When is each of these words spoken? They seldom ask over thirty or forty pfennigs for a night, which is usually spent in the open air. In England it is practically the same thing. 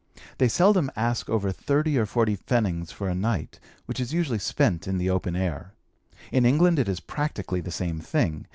They 0.39 0.47
seldom 0.47 0.89
ask 0.95 1.29
over 1.29 1.51
thirty 1.51 1.95
or 1.95 2.07
forty 2.07 2.35
pfennigs 2.35 2.91
for 2.91 3.07
a 3.07 3.13
night, 3.13 3.59
which 3.85 3.99
is 3.99 4.13
usually 4.15 4.39
spent 4.39 4.87
in 4.87 4.97
the 4.97 5.11
open 5.11 5.35
air. 5.35 5.75
In 6.31 6.43
England 6.43 6.79
it 6.79 6.89
is 6.89 6.99
practically 6.99 7.61
the 7.61 7.69
same 7.69 7.99
thing. 7.99 8.47